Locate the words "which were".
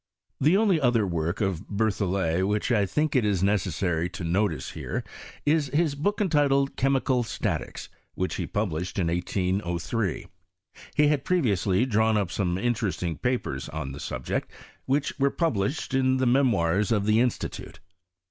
14.87-15.29